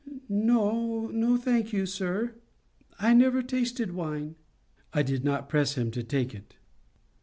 "No, 0.27 1.37
thank 1.37 1.71
you, 1.73 1.85
sir; 1.85 2.33
I 2.97 3.13
never 3.13 3.43
tasted 3.43 3.91
wine." 3.93 4.33
"I 4.93 5.03
did 5.03 5.23
not 5.23 5.47
press 5.47 5.75
him 5.75 5.91
to 5.91 6.01
take 6.01 6.33
it. 6.33 6.55